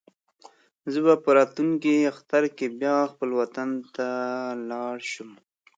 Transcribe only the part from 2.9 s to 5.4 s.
خپل وطن ته لاړ شم.